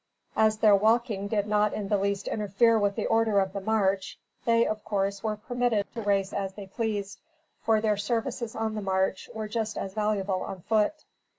As 0.35 0.57
their 0.57 0.75
walking 0.75 1.27
did 1.27 1.45
not 1.45 1.73
in 1.75 1.89
the 1.89 1.97
least 1.99 2.27
interfere 2.27 2.79
with 2.79 2.95
the 2.95 3.05
order 3.05 3.39
of 3.39 3.53
the 3.53 3.61
march, 3.61 4.17
they 4.45 4.65
of 4.65 4.83
course 4.83 5.21
were 5.21 5.35
permitted 5.37 5.85
to 5.93 6.01
race 6.01 6.33
as 6.33 6.53
they 6.55 6.65
pleased, 6.65 7.19
for 7.61 7.79
their 7.81 7.97
services 7.97 8.55
on 8.55 8.73
the 8.73 8.81
march 8.81 9.29
are 9.35 9.47
just 9.47 9.77
as 9.77 9.93
valuable 9.93 10.41
on 10.41 10.63
foot. 10.63 11.05